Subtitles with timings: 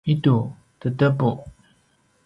[0.13, 0.37] idu
[0.81, 1.29] tedepu